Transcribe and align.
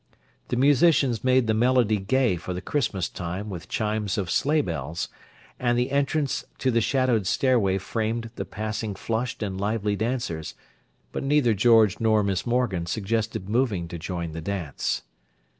The 0.47 0.55
musicians 0.55 1.23
made 1.23 1.45
the 1.45 1.53
melody 1.53 1.97
gay 1.97 2.35
for 2.35 2.55
the 2.55 2.59
Christmastime 2.61 3.51
with 3.51 3.69
chimes 3.69 4.17
of 4.17 4.31
sleighbells, 4.31 5.09
and 5.59 5.77
the 5.77 5.91
entrance 5.91 6.43
to 6.57 6.71
the 6.71 6.81
shadowed 6.81 7.27
stairway 7.27 7.77
framed 7.77 8.31
the 8.35 8.43
passing 8.45 8.95
flushed 8.95 9.43
and 9.43 9.61
lively 9.61 9.95
dancers, 9.95 10.55
but 11.11 11.21
neither 11.23 11.53
George 11.53 11.99
nor 11.99 12.23
Miss 12.23 12.47
Morgan 12.47 12.87
suggested 12.87 13.47
moving 13.47 13.87
to 13.89 13.99
join 13.99 14.31
the 14.31 14.41
dance. 14.41 15.03